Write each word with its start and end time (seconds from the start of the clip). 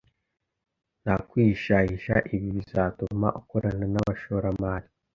nta 1.03 1.15
kwihishahisha, 1.27 2.15
ibi 2.35 2.49
bizatuma 2.57 3.27
ukorana 3.39 3.85
n’abashoramali 3.93 4.87